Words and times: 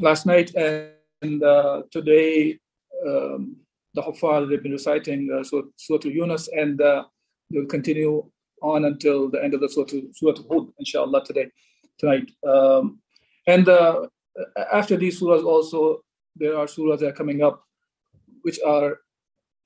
Last 0.00 0.26
night 0.26 0.54
and 0.54 1.42
uh, 1.42 1.82
today, 1.90 2.58
um, 3.06 3.56
the 3.94 4.02
Huffar, 4.02 4.48
they've 4.48 4.62
been 4.62 4.72
reciting 4.72 5.30
uh, 5.32 5.44
Surah, 5.44 5.98
Yunus 6.04 6.48
and 6.56 6.80
uh, 6.80 7.04
they'll 7.50 7.66
continue 7.66 8.24
on 8.62 8.84
until 8.84 9.28
the 9.28 9.42
end 9.42 9.54
of 9.54 9.60
the 9.60 9.68
Surah, 9.68 9.86
Surah 10.14 10.34
Hud, 10.50 10.68
inshallah, 10.78 11.24
today, 11.24 11.50
tonight. 11.98 12.30
Um, 12.46 13.00
and 13.46 13.68
uh, 13.68 14.06
after 14.72 14.96
these 14.96 15.20
surahs 15.20 15.44
also, 15.44 16.02
there 16.40 16.58
are 16.58 16.66
surahs 16.66 16.98
that 16.98 17.08
are 17.10 17.20
coming 17.20 17.42
up 17.42 17.62
which 18.42 18.58
are 18.66 18.98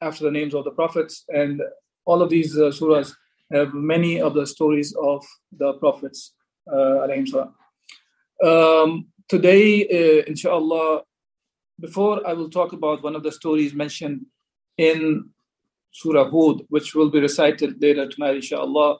after 0.00 0.24
the 0.24 0.30
names 0.30 0.54
of 0.54 0.64
the 0.64 0.70
prophets. 0.72 1.24
And 1.28 1.62
all 2.04 2.20
of 2.20 2.28
these 2.28 2.58
uh, 2.58 2.70
surahs 2.78 3.14
have 3.52 3.72
many 3.72 4.20
of 4.20 4.34
the 4.34 4.46
stories 4.46 4.94
of 5.00 5.24
the 5.56 5.74
prophets 5.74 6.34
uh, 6.70 7.06
um, 8.44 9.06
today 9.28 9.84
uh, 9.84 10.22
inshallah 10.26 11.02
before 11.78 12.26
i 12.26 12.32
will 12.32 12.48
talk 12.48 12.72
about 12.72 13.02
one 13.02 13.14
of 13.14 13.22
the 13.22 13.30
stories 13.30 13.74
mentioned 13.74 14.24
in 14.78 15.28
surah 15.92 16.30
hud 16.30 16.62
which 16.68 16.94
will 16.94 17.10
be 17.10 17.20
recited 17.20 17.80
later 17.80 18.08
tonight 18.08 18.36
inshallah 18.36 18.98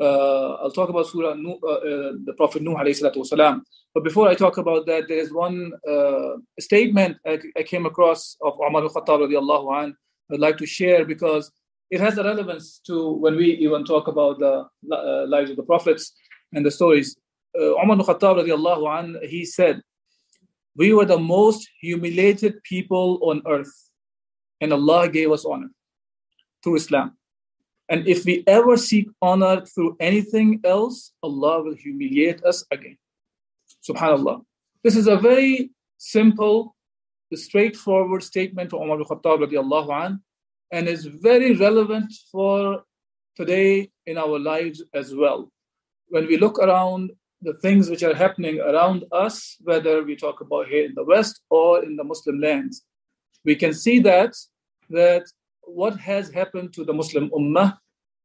uh, 0.00 0.54
I'll 0.54 0.70
talk 0.70 0.88
about 0.88 1.06
Surah 1.06 1.34
Nuh, 1.34 1.58
uh, 1.62 1.66
uh, 1.66 2.12
the 2.24 2.34
Prophet 2.36 2.62
Nuh 2.62 2.74
alayhi. 2.74 3.60
But 3.94 4.04
before 4.04 4.28
I 4.28 4.34
talk 4.34 4.56
about 4.56 4.86
that, 4.86 5.06
there 5.08 5.18
is 5.18 5.32
one 5.32 5.72
uh, 5.88 6.36
statement 6.58 7.18
I, 7.26 7.38
I, 7.56 7.62
came 7.62 7.84
across 7.84 8.36
of 8.40 8.58
Umar 8.58 8.82
al-Khattab 8.82 9.28
radiallahu 9.28 9.84
an 9.84 9.96
I'd 10.32 10.40
like 10.40 10.56
to 10.58 10.66
share 10.66 11.04
because 11.04 11.52
it 11.90 12.00
has 12.00 12.16
a 12.16 12.24
relevance 12.24 12.80
to 12.86 13.12
when 13.12 13.36
we 13.36 13.52
even 13.52 13.84
talk 13.84 14.08
about 14.08 14.38
the 14.38 14.66
uh, 14.90 15.26
lives 15.26 15.50
of 15.50 15.56
the 15.56 15.62
prophets 15.62 16.14
and 16.54 16.64
the 16.64 16.70
stories. 16.70 17.16
Uh, 17.58 17.74
Umar 17.74 17.98
al-Khattab 17.98 18.46
radiallahu 18.46 18.98
an 18.98 19.28
he 19.28 19.44
said, 19.44 19.82
we 20.74 20.94
were 20.94 21.04
the 21.04 21.18
most 21.18 21.68
humiliated 21.82 22.62
people 22.62 23.18
on 23.22 23.42
earth 23.46 23.90
and 24.62 24.72
Allah 24.72 25.08
gave 25.08 25.30
us 25.30 25.44
honor 25.44 25.70
through 26.62 26.76
Islam. 26.76 27.18
And 27.88 28.06
if 28.06 28.24
we 28.24 28.44
ever 28.46 28.76
seek 28.76 29.08
honor 29.20 29.66
through 29.66 29.96
anything 30.00 30.60
else, 30.64 31.12
Allah 31.22 31.62
will 31.62 31.74
humiliate 31.74 32.42
us 32.44 32.64
again. 32.70 32.96
Subhanallah. 33.88 34.44
This 34.82 34.96
is 34.96 35.06
a 35.06 35.16
very 35.16 35.70
simple, 35.98 36.74
straightforward 37.34 38.22
statement 38.22 38.70
from 38.70 38.82
Umar 38.82 38.98
al-Khattab 38.98 39.46
radiallahu 39.46 40.06
an, 40.06 40.22
and 40.70 40.88
is 40.88 41.06
very 41.06 41.54
relevant 41.54 42.12
for 42.30 42.84
today 43.36 43.90
in 44.06 44.18
our 44.18 44.38
lives 44.38 44.82
as 44.94 45.14
well. 45.14 45.50
When 46.08 46.26
we 46.26 46.36
look 46.36 46.58
around 46.58 47.12
the 47.40 47.54
things 47.54 47.90
which 47.90 48.02
are 48.02 48.14
happening 48.14 48.60
around 48.60 49.04
us, 49.12 49.56
whether 49.62 50.02
we 50.02 50.16
talk 50.16 50.40
about 50.40 50.68
here 50.68 50.84
in 50.84 50.94
the 50.94 51.04
West 51.04 51.40
or 51.50 51.84
in 51.84 51.96
the 51.96 52.04
Muslim 52.04 52.40
lands, 52.40 52.84
we 53.44 53.56
can 53.56 53.74
see 53.74 53.98
that 54.00 54.36
that 54.90 55.24
what 55.74 55.98
has 55.98 56.30
happened 56.30 56.72
to 56.74 56.84
the 56.84 56.92
Muslim 56.92 57.30
Ummah 57.30 57.78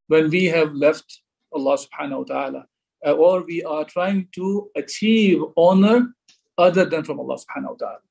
when 0.08 0.30
we 0.30 0.46
have 0.46 0.74
left 0.74 1.22
Allah 1.54 1.78
subhanahu 1.78 2.20
wa 2.20 2.24
ta'ala, 2.24 2.66
uh, 3.06 3.14
or 3.14 3.44
we 3.44 3.64
are 3.64 3.86
trying 3.86 4.28
to 4.36 4.70
achieve 4.76 5.42
honor 5.56 6.14
other 6.58 6.86
than 6.86 7.04
from 7.04 7.20
Allah 7.20 7.38
subhanahu 7.38 7.72
wa 7.72 7.80
ta'ala. 7.80 8.04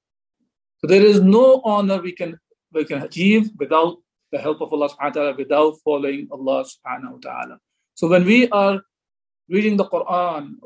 So 0.78 0.86
there 0.86 1.04
is 1.04 1.20
no 1.20 1.60
honor 1.64 2.00
we 2.00 2.12
can 2.12 2.38
we 2.72 2.84
can 2.84 3.02
achieve 3.02 3.50
without 3.58 3.96
the 4.32 4.38
help 4.38 4.60
of 4.60 4.72
Allah 4.72 4.88
subhanahu 4.88 5.14
wa 5.14 5.18
ta'ala, 5.20 5.36
without 5.36 5.74
following 5.84 6.28
Allah 6.30 6.64
subhanahu 6.64 7.12
wa 7.12 7.22
ta'ala. 7.22 7.58
So 7.94 8.08
when 8.08 8.24
we 8.24 8.48
are 8.50 8.80
reading 9.48 9.76
the 9.76 9.86
Quran, 9.86 10.56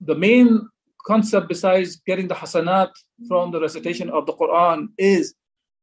the 0.00 0.14
main 0.14 0.68
concept 1.06 1.48
besides 1.48 1.96
getting 2.06 2.28
the 2.28 2.34
hasanat 2.34 2.90
from 3.26 3.50
the 3.50 3.60
recitation 3.60 4.10
of 4.10 4.26
the 4.26 4.34
Quran 4.34 4.88
is 4.98 5.34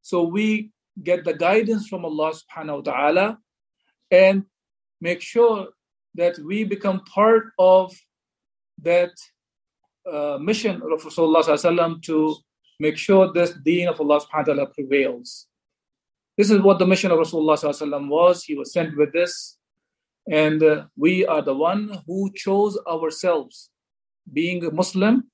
so 0.05 0.21
we 0.21 0.69
get 1.01 1.25
the 1.25 1.33
guidance 1.33 1.87
from 1.87 2.05
Allah 2.05 2.33
subhanahu 2.33 2.85
wa 2.85 2.91
ta'ala 2.91 3.37
and 4.11 4.45
make 5.01 5.21
sure 5.21 5.67
that 6.15 6.39
we 6.39 6.63
become 6.63 7.01
part 7.01 7.51
of 7.59 7.93
that 8.81 9.11
uh, 10.11 10.37
mission 10.39 10.81
of 10.81 11.01
Rasulullah 11.03 12.01
to 12.03 12.35
make 12.79 12.97
sure 12.97 13.31
this 13.33 13.53
deen 13.63 13.87
of 13.87 13.99
Allah 13.99 14.19
subhanahu 14.21 14.47
wa 14.47 14.53
ta'ala 14.53 14.65
prevails. 14.67 15.47
This 16.37 16.49
is 16.49 16.61
what 16.61 16.79
the 16.79 16.87
mission 16.87 17.11
of 17.11 17.19
Rasulullah 17.19 18.09
was. 18.09 18.43
He 18.43 18.55
was 18.55 18.73
sent 18.73 18.97
with 18.97 19.13
this. 19.13 19.57
And 20.29 20.63
uh, 20.63 20.85
we 20.97 21.25
are 21.25 21.41
the 21.41 21.53
one 21.53 22.01
who 22.07 22.31
chose 22.33 22.77
ourselves, 22.87 23.69
being 24.31 24.65
a 24.65 24.71
Muslim, 24.71 25.29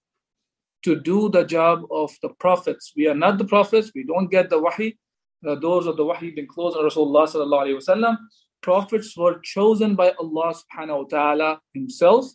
to 0.84 1.00
do 1.00 1.30
the 1.30 1.46
job 1.46 1.84
of 1.92 2.12
the 2.22 2.30
prophets. 2.30 2.92
We 2.96 3.08
are 3.08 3.16
not 3.16 3.38
the 3.38 3.46
prophets. 3.46 3.92
We 3.96 4.04
don't 4.04 4.30
get 4.30 4.50
the 4.50 4.60
wahi 4.60 4.98
the 5.42 5.56
doors 5.56 5.88
of 5.88 5.98
the 5.98 6.06
wahi 6.06 6.32
been 6.32 6.48
closed 6.48 6.78
on 6.78 6.86
Rasulullah 6.86 7.28
sallallahu 7.28 7.66
alayhi 7.66 7.80
wasallam. 7.82 8.18
Prophets 8.62 9.18
were 9.18 9.40
chosen 9.44 9.96
by 9.96 10.12
Allah 10.20 10.54
subhanahu 10.54 10.98
wa 10.98 11.08
ta'ala 11.10 11.62
himself. 11.74 12.28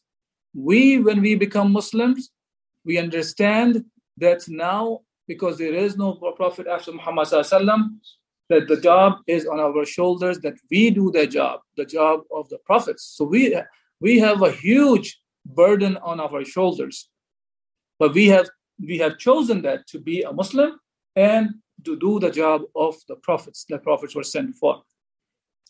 We, 0.55 0.99
when 0.99 1.21
we 1.21 1.35
become 1.35 1.73
Muslims, 1.73 2.31
we 2.85 2.99
understand 2.99 3.85
that 4.19 4.49
now, 4.49 5.01
because 5.29 5.59
there 5.59 5.75
is 5.75 5.97
no 5.97 6.15
prophet 6.15 6.67
after 6.67 6.93
Muhammad 6.93 7.29
sallallahu 7.29 7.91
that 8.49 8.69
the 8.69 8.81
job 8.81 9.19
is 9.27 9.47
on 9.47 9.59
our 9.61 9.85
shoulders, 9.85 10.39
that 10.41 10.55
we 10.71 10.91
do 10.91 11.11
the 11.11 11.27
job, 11.27 11.61
the 11.77 11.85
job 11.85 12.21
of 12.33 12.49
the 12.49 12.59
prophets. 12.59 13.05
So 13.17 13.25
we, 13.25 13.57
we 14.01 14.19
have 14.21 14.43
a 14.43 14.53
huge 14.53 15.21
burden 15.45 15.97
on 15.99 16.21
our 16.21 16.45
shoulders. 16.45 17.09
But 17.99 18.15
we 18.15 18.27
have 18.29 18.49
we 18.79 18.99
have 18.99 19.19
chosen 19.19 19.63
that 19.63 19.87
to 19.89 19.99
be 19.99 20.23
a 20.23 20.33
Muslim 20.33 20.79
and 21.15 21.55
to 21.85 21.97
do 21.97 22.19
the 22.19 22.31
job 22.31 22.63
of 22.75 22.97
the 23.09 23.17
prophets 23.17 23.65
the 23.69 23.79
prophets 23.79 24.15
were 24.15 24.23
sent 24.23 24.55
for. 24.57 24.83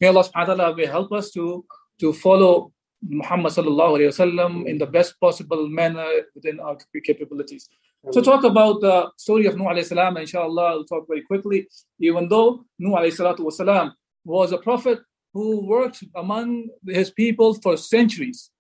May 0.00 0.08
Allah 0.08 0.24
subhanahu 0.24 0.48
wa 0.48 0.54
ta'ala 0.54 0.76
may 0.76 0.86
help 0.86 1.12
us 1.12 1.30
to, 1.32 1.64
to 2.00 2.12
follow 2.12 2.72
Muhammad 3.02 3.52
sallallahu 3.52 3.98
alayhi 3.98 4.12
wasallam 4.12 4.66
in 4.66 4.78
the 4.78 4.86
best 4.86 5.18
possible 5.20 5.68
manner 5.68 6.08
within 6.34 6.60
our 6.60 6.76
capabilities. 7.04 7.68
So 8.12 8.20
talk 8.20 8.44
about 8.44 8.80
the 8.80 9.10
story 9.16 9.46
of 9.46 9.56
Nuh 9.56 9.64
alayhi 9.64 9.84
salam, 9.84 10.16
inshallah, 10.16 10.62
I'll 10.62 10.84
talk 10.84 11.06
very 11.08 11.22
quickly. 11.22 11.66
Even 12.00 12.28
though 12.28 12.64
Nuh 12.78 12.96
alayhi 12.96 13.16
salatu 13.16 13.40
wasalam 13.40 13.92
was 14.24 14.52
a 14.52 14.58
prophet 14.58 15.00
who 15.32 15.66
worked 15.66 16.02
among 16.14 16.68
his 16.86 17.10
people 17.10 17.54
for 17.54 17.76
centuries. 17.76 18.50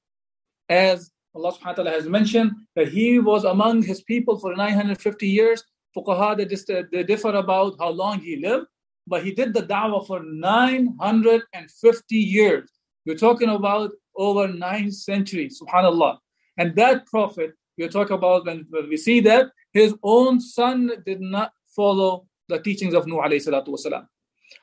As 0.68 1.10
Allah 1.34 1.52
subhanahu 1.52 1.64
wa 1.64 1.72
ta'ala 1.72 1.90
has 1.90 2.06
mentioned 2.06 2.52
that 2.74 2.88
he 2.88 3.18
was 3.18 3.44
among 3.44 3.82
his 3.82 4.02
people 4.02 4.38
for 4.38 4.54
950 4.54 5.28
years 5.28 5.62
fuqaha, 5.95 6.37
they, 6.37 6.45
just, 6.45 6.67
they 6.67 7.03
differ 7.03 7.29
about 7.29 7.75
how 7.79 7.89
long 7.89 8.19
he 8.19 8.37
lived, 8.37 8.67
but 9.07 9.23
he 9.23 9.31
did 9.31 9.53
the 9.53 9.63
da'wah 9.63 10.05
for 10.05 10.21
950 10.23 12.15
years. 12.15 12.69
We're 13.05 13.17
talking 13.17 13.49
about 13.49 13.91
over 14.15 14.47
nine 14.47 14.91
centuries, 14.91 15.61
subhanAllah. 15.61 16.17
And 16.57 16.75
that 16.75 17.05
prophet, 17.07 17.53
we're 17.77 17.89
talking 17.89 18.15
about 18.15 18.45
when, 18.45 18.65
when 18.69 18.89
we 18.89 18.97
see 18.97 19.19
that, 19.21 19.47
his 19.73 19.95
own 20.03 20.39
son 20.39 20.91
did 21.05 21.21
not 21.21 21.51
follow 21.75 22.27
the 22.49 22.59
teachings 22.59 22.93
of 22.93 23.07
Nuh 23.07 23.21
alayhi 23.21 23.45
salatu 23.47 23.69
wasalam. 23.69 24.05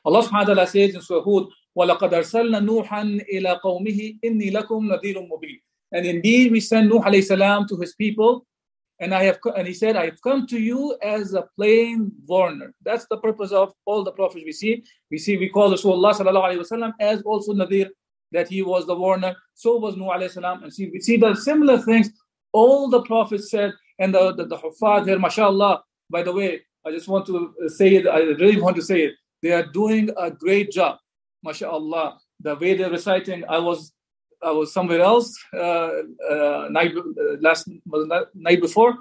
Allah 0.05 0.21
subhanahu 0.23 0.31
wa 0.31 0.43
ta'ala 0.43 0.67
says 0.67 0.95
in 0.95 1.01
Surah 1.01 1.23
Hud, 1.23 1.47
وَلَقَدْ 1.77 2.13
أَرْسَلْنَا 2.13 2.59
نُوحًا 2.61 3.25
إِلَىٰ 3.33 3.61
قَوْمِهِ 3.61 4.19
إِنِّي 4.23 4.51
لَكُمْ 4.53 4.89
نَذِيرٌ 4.89 5.29
مُبِينٌ 5.29 5.59
And 5.91 6.05
indeed 6.05 6.51
we 6.51 6.59
send 6.59 6.89
Nuh 6.89 6.99
alayhi 7.01 7.23
salam 7.23 7.67
to 7.67 7.77
his 7.77 7.95
people 7.95 8.45
and 9.00 9.14
I 9.14 9.24
have 9.24 9.38
and 9.56 9.66
he 9.66 9.74
said, 9.74 9.96
I 9.96 10.06
have 10.06 10.22
come 10.22 10.46
to 10.48 10.58
you 10.58 10.96
as 11.02 11.34
a 11.34 11.48
plain 11.56 12.12
warner. 12.26 12.72
That's 12.84 13.06
the 13.06 13.18
purpose 13.18 13.52
of 13.52 13.72
all 13.84 14.04
the 14.04 14.12
prophets 14.12 14.44
we 14.44 14.52
see. 14.52 14.84
We 15.10 15.18
see 15.18 15.36
we 15.36 15.48
call 15.48 15.70
Rasulullah 15.70 16.14
sallallahu 16.14 16.50
alaihi 16.50 16.64
wasallam 16.64 16.92
as 17.00 17.22
also 17.22 17.52
Nadir, 17.52 17.88
that 18.32 18.48
he 18.48 18.62
was 18.62 18.86
the 18.86 18.94
warner. 18.94 19.34
So 19.54 19.76
was 19.76 19.96
Nuh 19.96 20.06
alayhi 20.06 20.30
salam. 20.30 20.62
And 20.62 20.72
see, 20.72 20.90
we 20.90 21.00
see 21.00 21.16
the 21.16 21.34
similar 21.34 21.78
things 21.78 22.10
all 22.54 22.88
the 22.88 23.02
prophets 23.02 23.50
said, 23.50 23.72
and 23.98 24.14
the 24.14 24.32
the, 24.32 24.46
the 24.46 25.04
here, 25.04 25.18
mashallah. 25.18 25.82
By 26.08 26.22
the 26.22 26.32
way, 26.32 26.62
I 26.86 26.92
just 26.92 27.08
want 27.08 27.26
to 27.26 27.52
say 27.66 27.96
it. 27.96 28.06
I 28.06 28.18
really 28.20 28.60
want 28.60 28.76
to 28.76 28.82
say 28.82 29.02
it. 29.06 29.14
They 29.42 29.52
are 29.52 29.66
doing 29.66 30.10
a 30.16 30.30
great 30.30 30.70
job, 30.70 30.98
mashallah. 31.42 32.18
The 32.40 32.54
way 32.56 32.74
they're 32.74 32.90
reciting, 32.90 33.44
I 33.48 33.58
was 33.58 33.92
I 34.44 34.50
was 34.50 34.72
somewhere 34.72 35.00
else 35.00 35.36
uh, 35.54 35.90
uh, 36.30 36.68
night 36.70 36.92
uh, 36.96 37.36
last 37.40 37.68
night 38.34 38.60
before, 38.60 38.94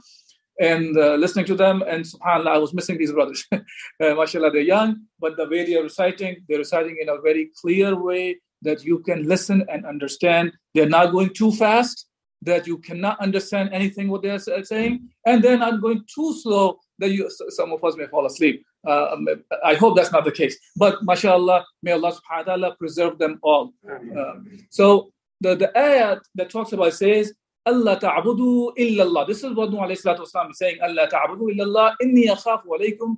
and 0.59 0.97
uh, 0.97 1.15
listening 1.15 1.45
to 1.45 1.55
them. 1.55 1.83
And 1.87 2.05
subhanallah, 2.05 2.47
I 2.47 2.57
was 2.57 2.73
missing 2.73 2.97
these 2.97 3.11
brothers. 3.11 3.45
uh, 3.51 3.59
mashallah, 3.99 4.51
they're 4.51 4.61
young, 4.61 5.01
but 5.19 5.35
the 5.37 5.47
way 5.47 5.65
they're 5.65 5.83
reciting, 5.83 6.37
they're 6.47 6.59
reciting 6.59 6.97
in 7.01 7.09
a 7.09 7.19
very 7.21 7.51
clear 7.59 7.95
way 7.95 8.37
that 8.61 8.83
you 8.83 8.99
can 8.99 9.27
listen 9.27 9.65
and 9.69 9.85
understand. 9.85 10.53
They're 10.73 10.89
not 10.89 11.11
going 11.11 11.33
too 11.33 11.51
fast 11.51 12.07
that 12.41 12.67
you 12.67 12.77
cannot 12.77 13.19
understand 13.21 13.69
anything 13.71 14.09
what 14.09 14.21
they're 14.21 14.39
saying, 14.39 15.09
and 15.25 15.43
they're 15.43 15.57
not 15.57 15.81
going 15.81 16.03
too 16.13 16.33
slow 16.41 16.79
that 16.99 17.09
you 17.09 17.29
some 17.49 17.71
of 17.71 17.83
us 17.83 17.95
may 17.97 18.07
fall 18.07 18.25
asleep. 18.25 18.63
Uh, 18.85 19.13
um, 19.13 19.27
I 19.63 19.75
hope 19.75 19.95
that's 19.95 20.11
not 20.11 20.25
the 20.25 20.31
case. 20.31 20.57
But 20.75 21.03
mashallah, 21.03 21.65
may 21.81 21.93
Allah 21.93 22.11
subhanahu 22.11 22.37
wa 22.37 22.43
ta'ala 22.43 22.75
preserve 22.75 23.17
them 23.17 23.39
all. 23.41 23.73
Uh, 23.89 24.33
so 24.69 25.12
the, 25.43 25.55
the 25.55 25.71
ayat 25.75 26.21
that 26.35 26.49
talks 26.49 26.71
about 26.71 26.93
says, 26.93 27.33
Allah 27.65 27.99
ta'budu 27.99 28.75
illallah. 28.77 29.27
This 29.27 29.43
is 29.43 29.53
what 29.53 29.71
Nuh 29.71 29.79
alayhi 29.79 30.01
salatu 30.01 30.21
wasalam 30.25 30.51
is 30.51 30.57
saying, 30.57 30.77
Allah 30.81 31.07
ta'budu 31.07 31.53
illallah, 31.53 31.95
inni 32.01 32.25
akhafu 32.27 32.67
alaykum 32.77 33.17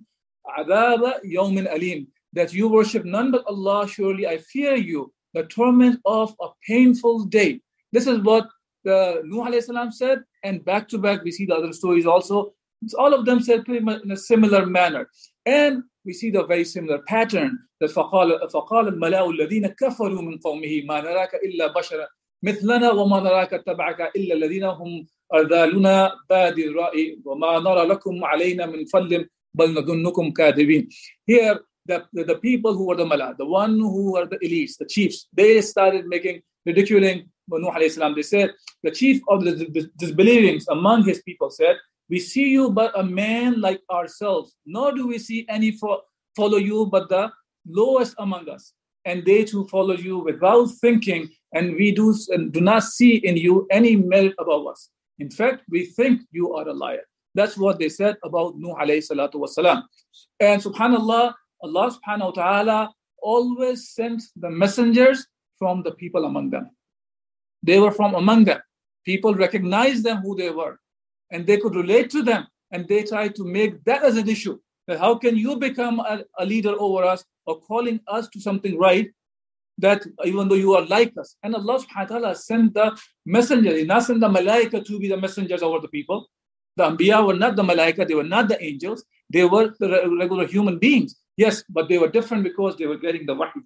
adaba 0.58 1.24
yawmin 1.24 1.72
alim. 1.72 2.08
That 2.34 2.54
you 2.54 2.68
worship 2.68 3.06
none 3.06 3.32
but 3.32 3.46
Allah, 3.48 3.88
surely 3.88 4.28
I 4.28 4.38
fear 4.40 4.76
you, 4.76 5.14
the 5.34 5.44
torment 5.44 6.00
of 6.06 6.36
a 6.42 6.50
painful 6.68 7.26
day. 7.26 7.62
This 7.92 8.08
is 8.08 8.20
what 8.20 8.48
the 8.84 9.22
Nuh 9.24 9.46
alayhi 9.48 9.64
salam 9.64 9.92
said, 9.92 10.24
and 10.44 10.64
back 10.66 10.88
to 10.90 10.98
back 10.98 11.24
we 11.24 11.32
see 11.32 11.46
the 11.46 11.56
other 11.56 11.74
stories 11.74 12.06
also. 12.06 12.54
All 13.00 13.14
of 13.14 13.26
them 13.26 13.42
said 13.42 13.66
pretty 13.66 13.84
much 13.84 14.04
in 14.04 14.12
a 14.12 14.18
similar 14.18 14.66
manner. 14.66 15.10
And 15.46 15.84
we 16.05 16.13
see 16.13 16.31
the 16.31 16.45
very 16.45 16.65
similar 16.65 16.99
pattern 16.99 17.59
that 17.81 17.91
فقال 17.91 18.51
فقال 18.51 18.89
الملأ 18.89 19.31
الذين 19.31 19.67
كفروا 19.67 20.23
من 20.23 20.39
قومه 20.39 20.83
ما 20.85 21.01
نراك 21.01 21.35
إلا 21.35 21.67
بشرا 21.67 22.07
مثلنا 22.43 22.91
وما 22.93 23.21
نراك 23.21 23.55
اتبعك 23.55 24.17
إلا 24.17 24.35
الذين 24.35 24.65
هم 24.65 25.07
أذالنا 25.35 26.13
بادي 26.31 26.69
الرأي 26.69 27.21
وما 27.25 27.59
نرى 27.59 27.85
لكم 27.87 28.25
علينا 28.25 28.67
من 28.67 28.85
فضل 28.85 29.29
بل 29.55 29.75
نظنكم 29.75 30.31
كاذبين. 30.33 30.89
Here 31.27 31.61
the, 31.87 32.05
the, 32.13 32.25
the 32.25 32.37
people 32.37 32.75
who 32.75 32.87
were 32.87 32.97
the 32.97 33.07
mala, 33.07 33.35
the 33.39 33.47
one 33.47 33.79
who 33.79 34.13
were 34.13 34.27
the 34.27 34.39
elites, 34.39 34.77
the 34.79 34.87
chiefs, 34.87 35.29
they 35.33 35.61
started 35.61 36.07
making 36.07 36.43
ridiculing 36.67 37.31
Nuh 37.59 37.73
alayhi 37.73 37.91
salam. 37.91 38.15
They 38.15 38.23
said, 38.23 38.51
the 38.83 38.91
chief 38.91 39.21
of 39.29 39.45
the 39.45 39.91
disbelieving 39.97 40.61
among 40.69 41.05
his 41.05 41.21
people 41.23 41.51
said, 41.51 41.77
we 42.10 42.20
see 42.20 42.50
you 42.50 42.70
but 42.70 42.98
a 42.98 43.04
man 43.04 43.60
like 43.62 43.82
ourselves, 43.92 44.56
nor 44.66 44.94
do 44.94 45.08
we 45.08 45.18
see 45.18 45.46
any 45.50 45.72
fo- 45.72 46.02
follow 46.36 46.58
you 46.58 46.86
but 46.86 47.10
the 47.10 47.32
lowest 47.68 48.16
among 48.20 48.50
us. 48.50 48.74
And 49.06 49.26
they 49.26 49.44
too 49.44 49.68
follow 49.68 49.96
you 49.96 50.20
without 50.20 50.66
thinking, 50.82 51.30
and 51.54 51.76
we 51.76 51.92
do, 51.92 52.16
and 52.30 52.52
do 52.52 52.62
not 52.62 52.84
see 52.84 53.18
in 53.18 53.38
you 53.38 53.68
any 53.72 53.96
merit 53.96 54.34
above 54.40 54.68
us. 54.68 54.90
In 55.20 55.30
fact, 55.30 55.64
we 55.70 55.86
think 55.86 56.22
you 56.32 56.54
are 56.54 56.68
a 56.68 56.74
liar. 56.74 57.04
That's 57.36 57.58
what 57.58 57.80
they 57.80 57.90
said 57.90 58.18
about 58.24 58.58
Nuh 58.58 58.76
alayhi 58.76 59.06
salatu 59.08 59.36
wasalam. 59.36 59.84
And 60.40 60.62
subhanAllah, 60.62 61.34
Allah 61.62 61.92
subhanahu 61.92 62.26
wa 62.26 62.32
ta'ala 62.32 62.94
always 63.22 63.90
sent 63.90 64.24
the 64.36 64.50
messengers 64.50 65.26
from 65.58 65.84
the 65.84 65.92
people 65.92 66.26
among 66.26 66.50
them. 66.50 66.70
They 67.64 67.80
were 67.80 67.92
from 67.92 68.16
among 68.16 68.46
them. 68.46 68.62
People 69.06 69.36
recognized 69.36 70.04
them 70.04 70.18
who 70.18 70.36
they 70.36 70.50
were 70.50 70.80
and 71.32 71.46
they 71.46 71.58
could 71.58 71.76
relate 71.76 72.10
to 72.12 72.22
them 72.24 72.48
and 72.72 72.88
they 72.88 73.04
try 73.04 73.28
to 73.28 73.44
make 73.44 73.84
that 73.86 74.04
as 74.04 74.18
an 74.18 74.30
issue. 74.30 74.58
That 74.88 75.00
how 75.00 75.16
can 75.16 75.36
you 75.36 75.58
become 75.58 76.00
a, 76.00 76.24
a, 76.38 76.46
leader 76.46 76.76
over 76.80 77.04
us 77.04 77.24
or 77.46 77.60
calling 77.60 78.00
us 78.08 78.28
to 78.30 78.40
something 78.40 78.78
right 78.78 79.10
that 79.80 80.06
even 80.24 80.48
though 80.48 80.56
you 80.56 80.76
are 80.76 80.86
like 80.86 81.14
us? 81.18 81.36
And 81.44 81.56
allah 81.56 81.80
subhanahu 81.80 82.10
wa 82.10 82.20
ta'ala 82.20 82.36
sent 82.36 82.74
the 82.76 82.98
messenger. 83.26 83.76
He 83.76 83.84
not 83.84 84.04
sent 84.04 84.20
the 84.20 84.30
malaika 84.30 84.86
to 84.86 85.00
be 85.00 85.08
the 85.08 85.18
messengers 85.18 85.64
over 85.64 85.80
the 85.80 85.88
people. 85.88 86.28
The 86.78 86.92
anbiya 86.92 87.26
were 87.26 87.34
not 87.34 87.56
the 87.56 87.64
malaika 87.64 88.08
they 88.08 88.14
were 88.16 88.24
not 88.24 88.48
the 88.48 88.64
angels. 88.64 89.04
They 89.30 89.46
were 89.46 89.74
the 89.80 90.16
regular 90.20 90.46
human 90.46 90.78
beings. 90.78 91.16
Yes 91.36 91.64
but 91.68 91.90
they 91.90 91.98
were 91.98 92.10
different 92.10 92.44
because 92.44 92.76
they 92.78 92.86
were 92.86 92.98
getting 92.98 93.26
the 93.26 93.36
wahy 93.36 93.62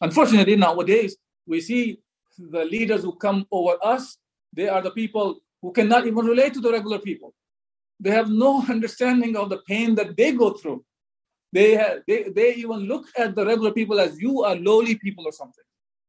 unfortunately 0.00 0.56
nowadays 0.56 1.16
we 1.46 1.60
see 1.60 1.98
the 2.38 2.64
leaders 2.64 3.02
who 3.02 3.12
come 3.16 3.46
over 3.50 3.76
us 3.82 4.16
they 4.52 4.68
are 4.68 4.82
the 4.82 4.90
people 4.90 5.40
who 5.62 5.72
cannot 5.72 6.06
even 6.06 6.26
relate 6.26 6.52
to 6.54 6.60
the 6.60 6.72
regular 6.72 6.98
people. 6.98 7.32
They 8.00 8.10
have 8.10 8.28
no 8.28 8.62
understanding 8.68 9.36
of 9.36 9.48
the 9.48 9.58
pain 9.68 9.94
that 9.94 10.16
they 10.16 10.32
go 10.32 10.50
through. 10.50 10.84
They, 11.52 11.76
have, 11.76 12.00
they, 12.08 12.24
they 12.34 12.54
even 12.54 12.80
look 12.80 13.06
at 13.16 13.34
the 13.36 13.46
regular 13.46 13.72
people 13.72 14.00
as 14.00 14.20
you 14.20 14.42
are 14.42 14.56
lowly 14.56 14.96
people 14.96 15.24
or 15.26 15.32
something. 15.32 15.64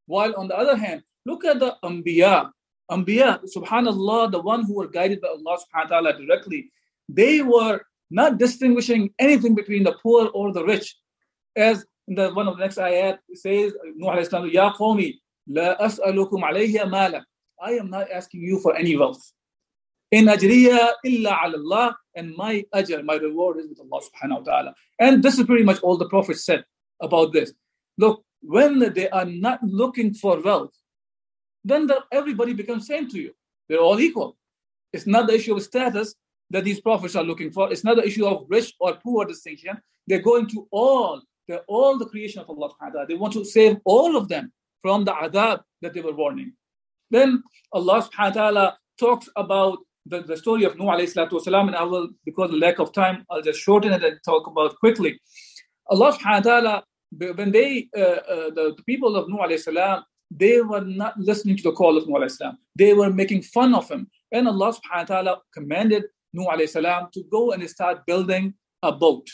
While 0.08 0.34
on 0.36 0.48
the 0.48 0.58
other 0.58 0.76
hand, 0.76 1.04
look 1.26 1.46
at 1.46 1.60
the 1.60 1.76
Anbiya. 1.84 2.50
Anbiya, 2.90 3.40
subhanAllah, 3.56 4.32
the 4.32 4.42
one 4.42 4.64
who 4.66 4.76
were 4.76 4.88
guided 4.88 5.22
by 5.22 5.28
Allah 5.30 5.58
subhanahu 5.58 5.84
wa 5.84 6.02
ta'ala 6.02 6.18
directly, 6.18 6.72
they 7.08 7.42
were 7.42 7.82
not 8.10 8.38
distinguishing 8.38 9.14
anything 9.20 9.54
between 9.54 9.84
the 9.84 9.96
poor 10.02 10.28
or 10.34 10.52
the 10.52 10.64
rich. 10.64 10.96
As 11.56 11.86
the 12.08 12.32
one 12.34 12.48
of 12.48 12.58
the 12.58 12.64
next 12.64 12.78
ayat 12.78 13.20
says, 13.34 13.74
Nuh 13.96 14.08
alayhi 14.08 14.54
Ya 14.54 14.74
qawmi, 14.74 15.16
la 15.48 15.76
as'alukum 15.78 16.42
alayhi 16.42 16.90
mala. 16.90 17.26
I 17.62 17.72
am 17.74 17.90
not 17.90 18.12
asking 18.12 18.42
you 18.42 18.60
for 18.60 18.76
any 18.76 18.98
wealth. 18.98 19.32
In 20.14 20.26
ajriya 20.26 20.92
illa 21.04 21.40
Allah, 21.44 21.98
and 22.14 22.36
my 22.38 22.64
ajr, 22.76 23.04
my 23.04 23.16
reward 23.16 23.58
is 23.58 23.68
with 23.68 23.80
Allah 23.80 24.00
subhanahu 24.08 24.46
wa 24.46 24.52
ta'ala. 24.52 24.76
And 25.00 25.24
this 25.24 25.40
is 25.40 25.46
pretty 25.48 25.64
much 25.64 25.80
all 25.82 25.98
the 25.98 26.08
Prophet 26.08 26.38
said 26.38 26.64
about 27.02 27.34
this. 27.34 27.52
Look, 27.98 28.24
when 28.44 28.94
they 28.94 29.10
are 29.10 29.26
not 29.26 29.64
looking 29.64 30.14
for 30.14 30.40
wealth, 30.40 30.76
then 31.66 31.88
the, 31.88 32.04
everybody 32.12 32.54
becomes 32.54 32.86
same 32.86 33.10
to 33.10 33.20
you. 33.20 33.32
They're 33.68 33.80
all 33.80 34.00
equal. 34.00 34.38
It's 34.92 35.08
not 35.08 35.26
the 35.26 35.34
issue 35.34 35.56
of 35.56 35.64
status 35.64 36.14
that 36.52 36.64
these 36.64 36.80
prophets 36.80 37.16
are 37.16 37.24
looking 37.24 37.52
for. 37.52 37.72
It's 37.72 37.84
not 37.84 37.96
the 37.96 38.06
issue 38.06 38.28
of 38.28 38.46
rich 38.50 38.72
or 38.80 38.94
poor 39.04 39.26
distinction. 39.26 39.82
They're 40.06 40.22
going 40.22 40.46
to 40.50 40.68
all, 40.70 41.24
they're 41.48 41.66
all 41.68 41.98
the 41.98 42.06
creation 42.06 42.40
of 42.40 42.52
Allah 42.52 42.70
subhanahu 42.70 42.82
wa 42.82 42.90
ta'ala. 42.92 43.08
They 43.08 43.16
want 43.16 43.34
to 43.34 43.44
save 43.44 43.78
all 43.84 44.16
of 44.16 44.28
them 44.28 44.54
from 44.84 45.06
the 45.06 45.14
adab 45.14 45.62
that 45.82 45.96
they 45.96 46.02
were 46.02 46.14
warning. 46.14 46.54
Then 47.10 47.42
Allah 47.72 48.04
subhanahu 48.04 48.36
wa 48.36 48.42
ta'ala 48.42 48.78
talks 49.00 49.28
about 49.36 49.80
the, 50.06 50.22
the 50.22 50.38
story 50.38 50.64
of 50.64 50.78
Nuh 50.78 50.86
alayhi 50.86 51.14
salatu 51.14 51.34
wasalam, 51.34 51.68
and 51.68 51.76
I 51.76 51.84
will, 51.84 52.10
because 52.26 52.50
of 52.52 52.58
lack 52.58 52.80
of 52.80 52.92
time, 52.92 53.26
I'll 53.30 53.42
just 53.42 53.60
shorten 53.60 53.94
it 53.94 54.04
and 54.04 54.20
talk 54.26 54.48
about 54.48 54.78
quickly. 54.80 55.20
Allah 55.90 56.14
subhanahu 56.14 56.46
wa 56.46 56.52
ta'ala, 56.52 56.84
when 57.36 57.52
they, 57.52 57.88
uh, 57.96 58.02
uh, 58.02 58.50
the, 58.50 58.74
the, 58.78 58.84
people 58.86 59.16
of 59.16 59.30
Nuh 59.30 59.38
alayhi 59.38 59.60
salam, 59.60 60.04
they 60.32 60.62
were 60.62 60.82
not 60.82 61.18
listening 61.20 61.58
to 61.58 61.64
the 61.64 61.72
call 61.72 61.98
of 61.98 62.08
Nuh 62.08 62.16
alayhi 62.16 62.32
salam. 62.32 62.58
They 62.76 62.94
were 62.94 63.10
making 63.10 63.44
fun 63.44 63.74
of 63.74 63.90
him. 63.90 64.08
And 64.32 64.48
Allah 64.48 64.74
subhanahu 64.74 65.10
wa 65.10 65.16
ta'ala 65.16 65.42
commanded 65.54 66.04
Nuh 66.34 66.48
alayhi 66.48 66.70
salam 66.70 67.10
to 67.14 67.24
go 67.32 67.52
and 67.52 67.68
start 67.70 68.06
building 68.06 68.54
a 68.82 68.92
boat. 68.92 69.28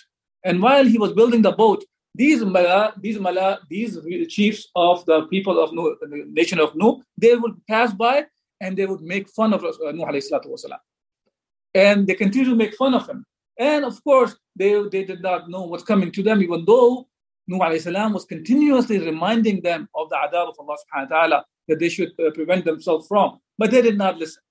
And 0.44 0.62
while 0.62 0.86
he 0.86 0.98
was 0.98 1.14
building 1.14 1.42
the 1.42 1.52
boat, 1.52 1.84
these 2.16 2.44
mala, 2.44 2.94
these 3.00 3.20
mala, 3.20 3.60
these 3.70 3.98
chiefs 4.28 4.68
of 4.76 5.06
the 5.06 5.24
people 5.28 5.62
of 5.64 5.74
Nuh, 5.74 5.96
the 6.02 6.26
nation 6.32 6.60
of 6.60 6.76
Nuh, 6.76 6.98
they 7.18 7.36
would 7.36 7.56
pass 7.68 7.94
by 7.94 8.26
and 8.62 8.78
they 8.78 8.86
would 8.86 9.02
make 9.02 9.30
fun 9.30 9.54
of 9.54 9.64
uh, 9.64 9.92
Nuh 9.92 10.06
salatu 10.06 10.48
wasalam. 10.48 10.80
And 11.74 12.08
they 12.08 12.16
continue 12.16 12.50
to 12.50 12.56
make 12.56 12.76
fun 12.76 12.94
of 12.94 13.08
him. 13.08 13.26
And 13.58 13.86
of 13.86 14.04
course, 14.04 14.36
they, 14.56 14.82
they 14.92 15.04
did 15.04 15.22
not 15.22 15.50
know 15.50 15.64
what's 15.64 15.84
coming 15.84 16.12
to 16.14 16.24
them, 16.24 16.42
even 16.42 16.66
though 16.66 17.08
Nuh 17.48 17.78
salam 17.80 18.14
was 18.14 18.26
continuously 18.26 19.00
reminding 19.00 19.62
them 19.62 19.88
of 19.96 20.10
the 20.10 20.16
adab 20.16 20.50
of 20.50 20.56
Allah 20.60 20.76
subhanahu 20.76 21.10
wa 21.10 21.18
ta'ala 21.18 21.46
that 21.68 21.80
they 21.80 21.90
should 21.90 22.12
uh, 22.20 22.32
prevent 22.32 22.66
themselves 22.66 23.08
from. 23.08 23.40
But 23.58 23.72
they 23.72 23.82
did 23.82 23.98
not 23.98 24.18
listen. 24.18 24.42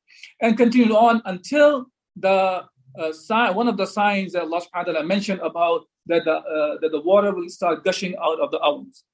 And 0.40 0.56
continued 0.56 0.92
on 0.92 1.22
until 1.24 1.86
the 2.16 2.64
uh, 2.98 3.12
sign, 3.12 3.54
one 3.54 3.68
of 3.68 3.76
the 3.76 3.86
signs 3.86 4.32
that 4.32 4.42
Allah 4.42 4.60
subhanahu 4.60 4.86
wa 4.86 4.92
ta'ala 4.92 5.04
mentioned 5.04 5.40
about 5.40 5.84
that 6.06 6.24
the, 6.24 6.36
uh, 6.36 6.78
that 6.80 6.90
the 6.90 7.00
water 7.00 7.34
will 7.34 7.48
start 7.48 7.84
gushing 7.84 8.14
out 8.22 8.40
of 8.40 8.50
the 8.50 8.58
ovens 8.58 9.04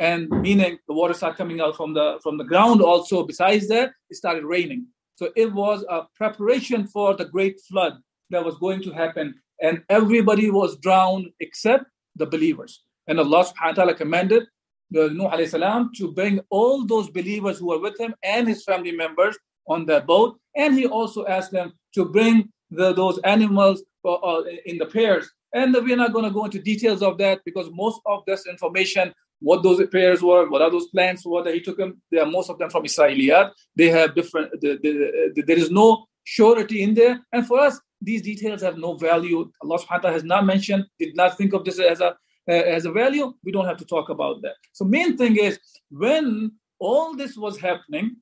and 0.00 0.30
meaning 0.30 0.78
the 0.88 0.94
water 0.94 1.14
started 1.14 1.36
coming 1.36 1.60
out 1.60 1.76
from 1.76 1.92
the 1.92 2.18
from 2.22 2.38
the 2.38 2.44
ground 2.44 2.80
also. 2.80 3.22
Besides 3.22 3.68
that 3.68 3.92
it 4.08 4.16
started 4.16 4.44
raining. 4.44 4.86
So 5.14 5.30
it 5.36 5.52
was 5.52 5.84
a 5.88 6.06
preparation 6.16 6.86
for 6.86 7.14
the 7.14 7.26
great 7.26 7.60
flood 7.68 7.98
that 8.30 8.44
was 8.44 8.56
going 8.56 8.82
to 8.82 8.90
happen. 8.90 9.34
And 9.60 9.82
everybody 9.90 10.50
was 10.50 10.78
drowned 10.78 11.28
except 11.38 11.84
the 12.16 12.24
believers. 12.24 12.82
And 13.06 13.20
allah 13.20 13.44
subhanahu 13.44 13.76
wa 13.76 13.78
ta'ala 13.82 13.94
commanded 13.94 14.44
the 14.90 15.10
Nuh 15.10 15.28
alayhi 15.30 15.50
salam 15.50 15.90
to 15.96 16.10
bring 16.12 16.40
all 16.48 16.86
those 16.86 17.10
believers 17.10 17.58
who 17.58 17.68
were 17.68 17.78
with 17.78 18.00
him 18.00 18.14
and 18.24 18.48
his 18.48 18.64
family 18.64 18.92
members 18.92 19.36
on 19.68 19.84
that 19.86 20.06
boat. 20.06 20.38
And 20.56 20.74
he 20.74 20.86
also 20.86 21.26
asked 21.26 21.52
them 21.52 21.74
to 21.94 22.06
bring 22.06 22.48
the, 22.70 22.94
those 22.94 23.18
animals 23.18 23.82
uh, 24.04 24.14
uh 24.14 24.44
in 24.64 24.78
the 24.78 24.86
pairs. 24.86 25.30
And 25.52 25.74
we're 25.74 25.96
not 25.96 26.14
going 26.14 26.24
to 26.24 26.30
go 26.30 26.46
into 26.46 26.60
details 26.60 27.02
of 27.02 27.18
that 27.18 27.40
because 27.44 27.68
most 27.72 28.00
of 28.06 28.22
this 28.26 28.46
information 28.46 29.12
what 29.40 29.62
those 29.62 29.84
prayers 29.88 30.22
were, 30.22 30.48
what 30.48 30.62
are 30.62 30.70
those 30.70 30.88
plants 30.88 31.24
were 31.24 31.42
that 31.42 31.54
he 31.54 31.60
took 31.60 31.78
them. 31.78 32.00
They 32.10 32.18
are 32.18 32.26
most 32.26 32.50
of 32.50 32.58
them 32.58 32.70
from 32.70 32.84
Israeliyat. 32.84 33.52
They 33.74 33.88
have 33.88 34.14
different. 34.14 34.52
The, 34.60 34.78
the, 34.82 35.32
the, 35.34 35.42
there 35.42 35.58
is 35.58 35.70
no 35.70 36.06
surety 36.24 36.82
in 36.82 36.94
there. 36.94 37.20
And 37.32 37.46
for 37.46 37.58
us, 37.58 37.80
these 38.00 38.22
details 38.22 38.62
have 38.62 38.78
no 38.78 38.94
value. 38.94 39.50
Allah 39.62 39.78
subhanahu 39.78 39.90
wa 39.90 39.98
ta'ala 39.98 40.12
has 40.14 40.24
not 40.24 40.44
mentioned, 40.46 40.84
did 40.98 41.16
not 41.16 41.36
think 41.36 41.52
of 41.52 41.64
this 41.64 41.78
as 41.78 42.00
a 42.00 42.16
uh, 42.48 42.52
as 42.52 42.84
a 42.84 42.92
value. 42.92 43.32
We 43.44 43.52
don't 43.52 43.66
have 43.66 43.76
to 43.78 43.84
talk 43.84 44.08
about 44.08 44.42
that. 44.42 44.54
So 44.72 44.84
main 44.84 45.16
thing 45.16 45.36
is 45.36 45.58
when 45.90 46.52
all 46.78 47.14
this 47.14 47.36
was 47.36 47.60
happening, 47.60 48.16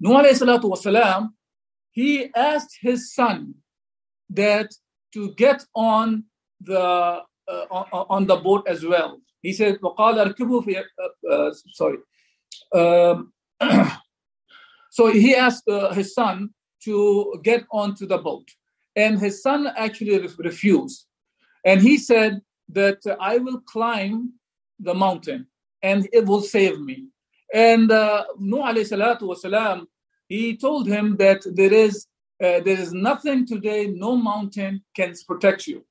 Nuh 0.00 0.22
wasalam, 0.22 1.30
he 1.90 2.30
asked 2.34 2.78
his 2.80 3.14
son 3.14 3.54
that 4.30 4.70
to 5.14 5.34
get 5.34 5.64
on 5.74 6.24
the 6.60 6.78
uh, 6.80 7.66
on, 8.08 8.26
the 8.26 8.36
boat 8.36 8.64
as 8.68 8.84
well. 8.84 9.20
He 9.41 9.53
said, 9.53 9.79
وَقَالَ 9.81 10.35
في, 10.35 10.83
uh, 10.99 11.31
uh, 11.31 11.53
sorry. 11.71 11.97
Um, 12.73 13.33
so 14.91 15.11
he 15.11 15.35
asked 15.35 15.67
uh, 15.69 15.93
his 15.93 16.13
son 16.13 16.49
to 16.83 17.39
get 17.43 17.65
onto 17.71 18.05
the 18.05 18.17
boat. 18.17 18.47
And 18.95 19.19
his 19.19 19.41
son 19.43 19.67
actually 19.75 20.19
refused. 20.39 21.05
And 21.63 21.81
he 21.81 21.97
said 21.97 22.41
that 22.69 22.99
I 23.19 23.37
will 23.37 23.61
climb 23.61 24.33
the 24.79 24.93
mountain 24.93 25.47
and 25.81 26.07
it 26.11 26.25
will 26.25 26.41
save 26.41 26.79
me. 26.79 27.07
And 27.53 27.91
uh, 27.91 28.25
Nuh 28.39 28.63
alayhi 28.63 28.89
salatu 28.91 29.21
wasalam, 29.21 29.85
he 30.27 30.57
told 30.57 30.87
him 30.87 31.15
that 31.17 31.41
there 31.45 31.73
is 31.73 32.07
uh, 32.43 32.59
there 32.65 32.79
is 32.79 32.93
nothing 32.93 33.47
today, 33.47 33.87
no 33.87 34.15
mountain 34.15 34.83
can 34.95 35.13
protect 35.27 35.65
you. 35.65 35.83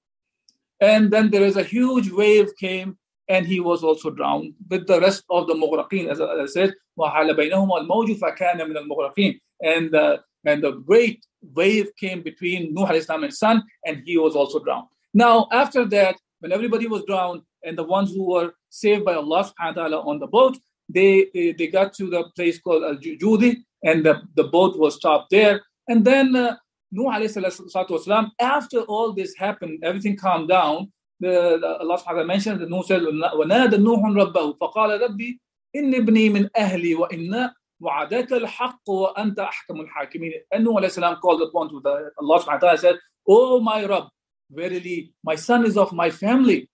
And 0.81 1.11
then 1.11 1.31
there 1.31 1.43
is 1.43 1.57
a 1.57 1.65
huge 1.65 2.11
wave 2.11 2.55
came 2.57 2.99
and 3.31 3.47
he 3.47 3.61
was 3.61 3.83
also 3.83 4.11
drowned 4.11 4.55
with 4.71 4.87
the 4.87 5.01
rest 5.01 5.25
of 5.31 5.47
the 5.47 5.55
مغرقين 5.55 6.11
as 6.11 6.21
I 6.21 6.47
said 6.47 6.75
وحال 6.99 7.37
بينهما 7.37 7.79
الموج 7.79 8.13
فكان 8.13 8.69
من 8.69 8.77
المغرقين 8.77 9.41
and 9.63 9.95
uh, 9.95 10.19
and 10.45 10.63
the 10.63 10.73
great 10.73 11.25
wave 11.55 11.89
came 11.99 12.23
between 12.23 12.73
Nuh 12.73 12.87
and 12.87 13.25
his 13.25 13.39
son 13.39 13.63
and 13.85 14.03
he 14.05 14.17
was 14.17 14.37
also 14.37 14.59
drowned. 14.61 14.89
Now 15.15 15.49
after 15.53 15.85
that 15.87 16.17
when 16.41 16.53
everybody 16.53 16.87
was 16.87 17.03
drowned 17.07 17.43
and 17.65 17.77
the 17.77 17.85
ones 17.85 18.13
who 18.13 18.31
were 18.31 18.53
saved 18.71 19.05
by 19.05 19.15
Allah 19.15 19.45
subhanahu 19.45 19.77
wa 19.77 19.83
ta'ala 19.83 20.01
on 20.03 20.19
the 20.19 20.27
boat 20.27 20.57
they, 20.89 21.27
they, 21.35 21.53
they 21.53 21.67
got 21.67 21.93
to 21.95 22.09
the 22.09 22.25
place 22.37 22.61
called 22.61 22.85
Al-Judi 22.85 23.57
and 23.83 24.05
the, 24.05 24.23
the 24.37 24.45
boat 24.45 24.79
was 24.79 24.95
stopped 24.95 25.31
there 25.31 25.63
and 25.89 26.05
then 26.05 26.37
uh, 26.37 26.57
Nuh 26.93 27.11
والسلام, 27.11 28.31
after 28.41 28.81
all 28.83 29.13
this 29.13 29.35
happened, 29.37 29.81
everything 29.83 30.17
calmed 30.17 30.49
down, 30.49 30.93
the, 31.21 31.59
the, 31.61 31.79
Allah 31.81 31.97
subhanahu 31.97 32.07
wa 32.07 32.13
ta'ala 32.13 32.27
mentioned 32.27 32.61
that 32.61 32.71
Nuh 32.71 32.83
said, 32.83 33.03
وَنَادَ 33.03 33.71
نُوحٌ 33.71 34.33
رَبَّهُ 34.33 34.59
فَقَالَ 34.59 35.01
رَبِّي 35.01 35.39
إِنِّ 35.77 35.95
ابْنِي 35.95 36.31
مِنْ 36.31 36.51
أَهْلِي 36.57 36.97
وَإِنَّ 36.97 37.51
وعدك 37.81 38.33
الحق 38.33 38.89
وأنت 38.89 39.39
أحكم 39.39 39.81
الحاكمين. 39.81 40.33
And 40.53 40.65
Nuh 40.65 40.89
salam 40.89 41.17
called 41.17 41.43
upon 41.43 41.69
to 41.71 41.81
the, 41.81 42.11
Allah 42.19 42.41
subhanahu 42.41 42.47
wa 42.47 42.59
ta'ala 42.59 42.79
said, 42.79 42.97
Oh 43.29 43.61
my 43.61 43.85
Rabb, 43.85 44.09
verily 44.51 45.13
my 45.25 45.35
son 45.35 45.67
is 45.67 45.77
of 45.77 45.93
my 45.93 46.11
family. 46.11 46.69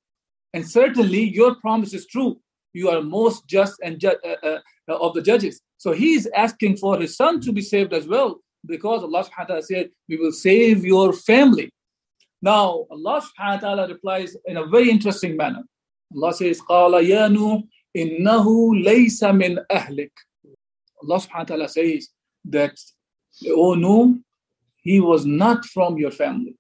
And 0.54 0.68
certainly 0.68 1.22
your 1.22 1.56
promise 1.56 1.94
is 1.94 2.06
true. 2.06 2.38
You 2.72 2.90
are 2.90 3.02
most 3.02 3.46
just 3.46 3.80
and 3.82 3.98
ju- 3.98 4.16
uh, 4.24 4.46
uh, 4.46 4.58
of 4.88 5.14
the 5.14 5.22
judges. 5.22 5.60
So 5.78 5.92
he 5.92 6.14
is 6.14 6.28
asking 6.34 6.76
for 6.76 6.98
his 6.98 7.16
son 7.16 7.40
to 7.40 7.52
be 7.52 7.62
saved 7.62 7.92
as 7.92 8.06
well 8.06 8.40
because 8.66 9.02
Allah 9.02 9.24
subhanahu 9.24 9.38
wa 9.38 9.44
ta'ala 9.44 9.62
said, 9.62 9.90
We 10.08 10.16
will 10.18 10.32
save 10.32 10.84
your 10.84 11.12
family. 11.12 11.70
Now, 12.40 12.86
Allah 12.90 13.22
subhanahu 13.22 13.54
wa 13.54 13.56
ta'ala 13.58 13.88
replies 13.88 14.36
in 14.46 14.56
a 14.56 14.66
very 14.66 14.90
interesting 14.90 15.36
manner. 15.36 15.62
Allah 16.14 16.32
says, 16.34 16.60
قَالَ 16.60 16.92
يَا 17.02 17.28
نُوحِ 17.34 17.62
إِنَّهُ 17.96 18.84
لَيْسَ 18.84 19.22
مِنْ 19.22 19.58
أَهْلِكَ 19.70 20.10
Allah 21.02 21.18
subhanahu 21.18 21.38
wa 21.38 21.44
ta'ala 21.44 21.68
says 21.68 22.08
that, 22.46 22.78
oh 23.48 23.74
no, 23.74 24.18
he 24.76 25.00
was 25.00 25.24
not 25.24 25.64
from 25.66 25.98
your 25.98 26.10
family. 26.10 26.56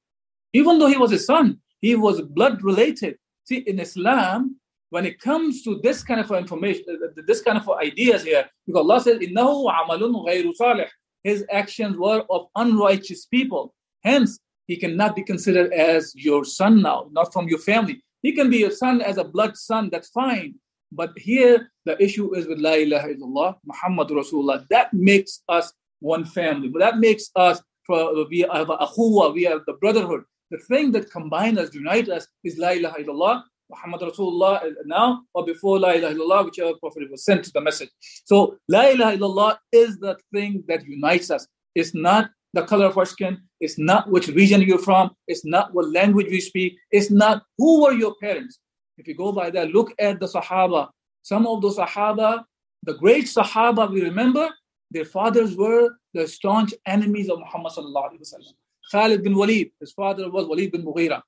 Even 0.52 0.78
though 0.78 0.86
he 0.86 0.96
was 0.96 1.12
a 1.12 1.18
son, 1.18 1.60
he 1.80 1.94
was 1.94 2.20
blood 2.20 2.62
related. 2.62 3.18
See, 3.44 3.58
in 3.58 3.80
Islam, 3.80 4.56
when 4.90 5.06
it 5.06 5.20
comes 5.20 5.62
to 5.64 5.80
this 5.82 6.04
kind 6.04 6.20
of 6.20 6.30
information, 6.30 6.84
this 7.26 7.42
kind 7.42 7.58
of 7.58 7.68
ideas 7.70 8.22
here, 8.22 8.48
because 8.66 8.80
Allah 8.80 9.00
says, 9.00 9.18
إِنَّهُ 9.18 9.72
عَمَلٌ 9.72 10.26
غَيْرُ 10.28 10.52
صَالِحٍ 10.60 10.88
his 11.22 11.44
actions 11.50 11.96
were 11.96 12.24
of 12.30 12.48
unrighteous 12.56 13.26
people. 13.26 13.74
Hence, 14.02 14.40
he 14.67 14.77
cannot 14.77 15.15
be 15.15 15.23
considered 15.23 15.73
as 15.73 16.13
your 16.15 16.45
son 16.45 16.81
now, 16.81 17.07
not 17.11 17.33
from 17.33 17.47
your 17.47 17.59
family. 17.59 18.01
He 18.21 18.33
can 18.33 18.49
be 18.49 18.57
your 18.57 18.71
son 18.71 19.01
as 19.01 19.17
a 19.17 19.23
blood 19.23 19.57
son, 19.57 19.89
that's 19.91 20.09
fine. 20.09 20.55
But 20.91 21.11
here, 21.17 21.71
the 21.85 22.01
issue 22.01 22.35
is 22.35 22.47
with 22.47 22.59
La 22.59 22.73
ilaha 22.73 23.09
illallah, 23.09 23.55
Muhammad 23.65 24.09
Rasulullah. 24.09 24.65
That 24.69 24.93
makes 24.93 25.43
us 25.49 25.73
one 25.99 26.25
family. 26.25 26.69
But 26.69 26.79
that 26.79 26.97
makes 26.97 27.29
us, 27.35 27.61
we 27.89 28.45
have 28.51 28.69
a 28.69 29.31
we 29.31 29.43
have 29.43 29.61
the 29.65 29.77
brotherhood. 29.79 30.23
The 30.51 30.59
thing 30.59 30.91
that 30.93 31.11
combines 31.11 31.57
us, 31.59 31.73
unite 31.73 32.09
us, 32.09 32.27
is 32.43 32.57
La 32.57 32.69
ilaha 32.69 33.03
illallah, 33.03 33.43
Muhammad 33.69 34.01
Rasulullah 34.01 34.63
uh, 34.63 34.69
now 34.85 35.23
or 35.33 35.45
before 35.45 35.79
La 35.79 35.91
ilaha 35.91 36.15
illallah, 36.15 36.45
whichever 36.45 36.73
prophet 36.75 37.09
was 37.11 37.25
sent 37.25 37.43
to 37.45 37.51
the 37.51 37.61
message. 37.61 37.89
So 38.25 38.57
La 38.69 38.87
ilaha 38.89 39.17
illallah 39.17 39.57
is 39.71 39.99
the 39.99 40.17
thing 40.33 40.63
that 40.67 40.85
unites 40.85 41.29
us. 41.31 41.47
It's 41.75 41.93
not 41.93 42.29
the 42.57 42.65
color 42.71 42.87
of 42.91 42.97
our 42.97 43.05
skin, 43.05 43.33
it's 43.59 43.77
not 43.77 44.09
which 44.13 44.27
region 44.29 44.61
you're 44.61 44.85
from, 44.89 45.11
it's 45.31 45.45
not 45.45 45.73
what 45.73 45.85
language 45.99 46.27
we 46.35 46.41
speak, 46.41 46.71
it's 46.97 47.11
not 47.11 47.43
who 47.57 47.83
were 47.83 47.93
your 48.03 48.13
parents. 48.25 48.59
If 48.97 49.07
you 49.07 49.15
go 49.15 49.31
by 49.31 49.47
that, 49.51 49.69
look 49.77 49.89
at 49.99 50.19
the 50.19 50.27
Sahaba. 50.35 50.89
Some 51.21 51.45
of 51.45 51.61
the 51.61 51.69
Sahaba, 51.69 52.43
the 52.83 52.95
great 53.03 53.25
Sahaba 53.25 53.83
we 53.91 54.01
remember, 54.01 54.49
their 54.89 55.05
fathers 55.05 55.55
were 55.55 55.89
the 56.15 56.27
staunch 56.27 56.73
enemies 56.85 57.29
of 57.29 57.37
Muhammad 57.39 57.71
sallallahu 57.73 58.07
alaihi 58.09 58.25
wasallam. 58.25 58.55
Khalid 58.91 59.23
bin 59.23 59.35
Walid, 59.35 59.69
his 59.79 59.91
father 59.91 60.31
was 60.31 60.47
Walid 60.47 60.71
bin 60.71 60.83
Mughira. 60.83 61.21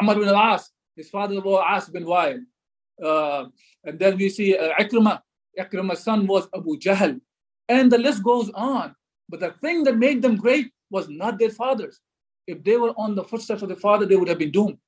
Amr 0.00 0.14
bin 0.16 0.28
al-As, 0.28 0.70
his 0.96 1.08
father 1.10 1.40
was 1.40 1.62
As 1.68 1.88
bin 1.88 2.04
Wa'il. 2.04 2.40
Uh, 3.02 3.44
and 3.84 3.98
then 3.98 4.16
we 4.16 4.28
see 4.28 4.56
uh, 4.56 4.74
Ikrimah. 4.80 5.20
Ikrimah's 5.58 6.02
son 6.02 6.26
was 6.26 6.48
Abu 6.52 6.76
Jahl. 6.78 7.20
And 7.68 7.92
the 7.92 7.98
list 7.98 8.24
goes 8.24 8.50
on. 8.54 8.94
But 9.28 9.40
the 9.40 9.54
thing 9.60 9.84
that 9.84 9.96
made 9.96 10.22
them 10.22 10.36
great 10.36 10.70
was 10.90 11.08
not 11.08 11.38
their 11.38 11.50
fathers. 11.50 12.00
If 12.46 12.62
they 12.62 12.76
were 12.76 12.92
on 12.96 13.14
the 13.14 13.24
footsteps 13.24 13.62
of 13.62 13.68
the 13.68 13.76
father, 13.76 14.06
they 14.06 14.16
would 14.16 14.28
have 14.28 14.38
been 14.38 14.50
doomed. 14.50 14.78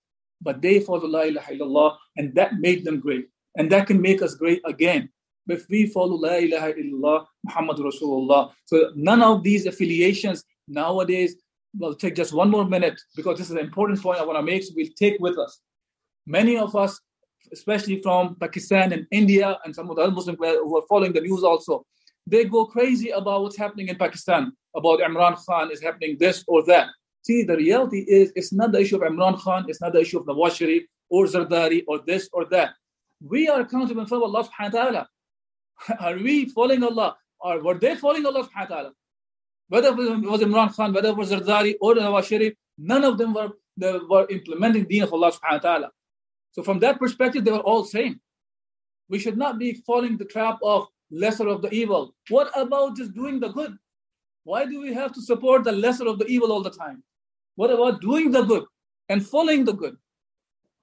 But 0.43 0.61
they 0.61 0.81
followed 0.81 1.11
La 1.11 1.23
ilaha 1.23 1.52
illallah, 1.52 1.97
and 2.16 2.35
that 2.35 2.57
made 2.61 2.85
them 2.85 3.00
great. 3.00 3.28
And 3.57 3.71
that 3.73 3.87
can 3.87 4.00
make 4.00 4.21
us 4.21 4.35
great 4.35 4.61
again. 4.66 5.09
If 5.49 5.66
we 5.71 5.87
follow 5.87 6.16
La 6.16 6.35
ilaha 6.35 6.75
illallah, 6.75 7.26
Muhammad 7.45 7.78
Rasulullah. 7.78 8.52
So 8.66 8.90
none 8.95 9.23
of 9.23 9.43
these 9.43 9.64
affiliations 9.66 10.45
nowadays, 10.69 11.37
we'll 11.78 11.95
take 11.95 12.16
just 12.16 12.33
one 12.33 12.50
more 12.50 12.64
minute 12.64 13.00
because 13.14 13.38
this 13.38 13.47
is 13.47 13.52
an 13.52 13.59
important 13.59 14.02
point 14.02 14.21
I 14.21 14.25
want 14.25 14.38
to 14.38 14.43
make, 14.43 14.62
so 14.64 14.73
we'll 14.76 14.88
take 14.99 15.19
with 15.21 15.38
us 15.38 15.61
many 16.26 16.59
of 16.59 16.75
us, 16.75 17.00
especially 17.52 18.02
from 18.02 18.37
Pakistan 18.37 18.93
and 18.93 19.07
India 19.11 19.59
and 19.64 19.75
some 19.75 19.88
of 19.88 19.97
the 19.97 20.02
other 20.02 20.12
Muslims 20.12 20.38
who 20.40 20.76
are 20.76 20.87
following 20.88 21.12
the 21.12 21.21
news 21.21 21.45
also, 21.45 21.87
they 22.26 22.45
go 22.45 22.66
crazy 22.66 23.11
about 23.11 23.42
what's 23.42 23.56
happening 23.56 23.88
in 23.88 23.97
Pakistan, 23.97 24.52
about 24.75 24.99
Imran 25.00 25.37
Khan 25.45 25.71
is 25.71 25.83
happening 25.83 26.16
this 26.18 26.45
or 26.49 26.64
that. 26.66 26.88
See, 27.23 27.45
the 27.45 27.56
reality 27.56 28.04
is 28.06 28.33
it's 28.35 28.52
not 28.52 28.73
the 28.73 28.80
issue 28.80 28.97
of 28.97 29.02
Imran 29.02 29.38
Khan, 29.40 29.66
it's 29.68 29.80
not 29.80 29.92
the 29.92 30.00
issue 30.00 30.18
of 30.18 30.26
Nawaz 30.26 30.56
Sharif 30.56 30.85
or 31.09 31.26
Zardari 31.26 31.85
or 31.87 32.00
this 32.04 32.28
or 32.33 32.45
that. 32.47 32.75
We 33.21 33.49
are 33.49 33.61
accountable 33.61 34.06
for 34.06 34.16
Allah 34.16 34.45
subhanahu 34.45 34.73
wa 34.75 34.80
ta'ala. 34.83 35.09
Are 36.00 36.16
we 36.16 36.47
following 36.47 36.83
Allah? 36.83 37.16
Or 37.40 37.62
were 37.62 37.78
they 37.78 37.95
following 37.95 38.26
Allah 38.26 38.45
subhanahu 38.45 38.71
wa 38.71 38.76
ta'ala? 38.76 38.92
Whether 39.68 39.88
it 39.88 40.30
was 40.30 40.40
Imran 40.40 40.75
Khan, 40.75 40.92
whether 40.92 41.09
it 41.09 41.16
was 41.16 41.30
Zardari 41.30 41.75
or 41.80 41.95
Nawaz 41.95 42.25
Sharif, 42.25 42.54
none 42.78 43.04
of 43.04 43.18
them 43.18 43.35
were, 43.35 43.50
they 43.76 43.99
were 44.09 44.26
implementing 44.28 44.83
the 44.83 44.88
deen 44.88 45.02
of 45.04 45.12
Allah 45.12 45.33
subhanahu 45.33 45.52
wa 45.52 45.71
ta'ala. 45.71 45.90
So 46.52 46.62
from 46.62 46.80
that 46.80 46.99
perspective, 46.99 47.45
they 47.45 47.52
were 47.52 47.61
all 47.61 47.85
same. 47.85 48.21
We 49.09 49.18
should 49.18 49.37
not 49.37 49.59
be 49.59 49.75
falling 49.87 50.16
the 50.16 50.25
trap 50.25 50.59
of 50.62 50.88
lesser 51.11 51.49
of 51.49 51.63
the 51.63 51.71
evil. 51.73 52.15
What 52.29 52.51
about 52.55 52.97
just 52.97 53.15
doing 53.15 53.41
the 53.41 53.49
good? 53.49 53.77
Why 54.45 54.65
do 54.65 54.81
we 54.81 54.93
have 54.95 55.13
to 55.15 55.23
support 55.23 55.65
the 55.65 55.73
lesser 55.73 56.07
of 56.07 56.19
the 56.19 56.27
evil 56.27 56.53
all 56.53 56.63
the 56.63 56.71
time? 56.71 57.03
What 57.57 57.71
about 57.71 58.01
doing 58.01 58.31
the 58.31 58.43
good 58.43 58.65
and 59.09 59.27
following 59.27 59.65
the 59.65 59.73
good? 59.73 59.97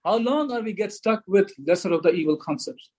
How 0.03 0.17
long 0.17 0.51
are 0.51 0.61
we 0.61 0.73
get 0.73 0.91
stuck 0.91 1.23
with 1.27 1.51
lesser 1.65 1.93
of 1.93 2.03
the 2.03 2.11
evil 2.11 2.35
concepts? 2.35 2.89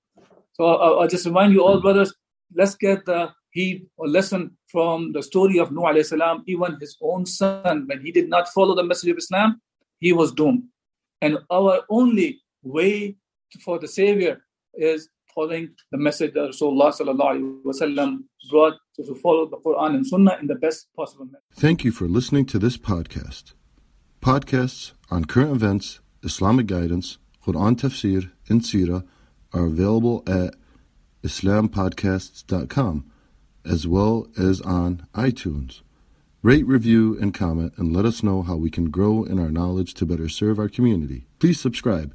So 0.52 0.64
I'll, 0.64 1.00
I'll 1.00 1.08
just 1.08 1.26
remind 1.26 1.52
you 1.52 1.62
all, 1.62 1.80
brothers, 1.80 2.14
let's 2.54 2.76
get 2.76 3.04
the 3.04 3.30
heed 3.50 3.86
or 3.96 4.08
lesson 4.08 4.56
from 4.68 5.12
the 5.12 5.22
story 5.22 5.58
of 5.58 5.70
Nuh 5.70 5.82
alayhi 5.82 6.06
salam. 6.06 6.42
Even 6.46 6.78
his 6.80 6.96
own 7.02 7.26
son, 7.26 7.86
when 7.86 8.00
he 8.00 8.10
did 8.10 8.28
not 8.28 8.48
follow 8.48 8.74
the 8.74 8.84
message 8.84 9.10
of 9.10 9.18
Islam, 9.18 9.60
he 10.00 10.12
was 10.12 10.32
doomed. 10.32 10.64
And 11.20 11.38
our 11.50 11.82
only 11.90 12.40
way 12.62 13.16
for 13.64 13.78
the 13.78 13.88
Savior 13.88 14.42
is 14.74 15.08
following 15.34 15.70
the 15.90 15.98
message 15.98 16.34
that 16.34 16.50
Rasulullah 16.50 18.18
brought 18.50 18.74
to 18.96 19.14
follow 19.16 19.46
the 19.46 19.56
Quran 19.56 19.94
and 19.96 20.06
Sunnah 20.06 20.38
in 20.40 20.46
the 20.46 20.54
best 20.54 20.88
possible 20.96 21.26
manner. 21.26 21.38
Thank 21.54 21.84
you 21.84 21.92
for 21.92 22.06
listening 22.06 22.46
to 22.46 22.58
this 22.58 22.76
podcast. 22.76 23.52
Podcasts 24.20 24.92
on 25.10 25.24
current 25.24 25.52
events, 25.52 26.00
Islamic 26.22 26.66
guidance, 26.66 27.18
Quran 27.44 27.76
tafsir, 27.76 28.30
and 28.48 28.62
Sirah 28.62 29.04
are 29.52 29.66
available 29.66 30.22
at 30.26 30.54
islampodcasts.com 31.22 33.10
as 33.64 33.86
well 33.86 34.28
as 34.38 34.60
on 34.60 35.06
iTunes. 35.14 35.80
Rate, 36.42 36.66
review, 36.66 37.18
and 37.18 37.32
comment, 37.32 37.72
and 37.78 37.96
let 37.96 38.04
us 38.04 38.22
know 38.22 38.42
how 38.42 38.56
we 38.56 38.70
can 38.70 38.90
grow 38.90 39.24
in 39.24 39.38
our 39.38 39.50
knowledge 39.50 39.94
to 39.94 40.04
better 40.04 40.28
serve 40.28 40.58
our 40.58 40.68
community. 40.68 41.26
Please 41.38 41.58
subscribe. 41.58 42.14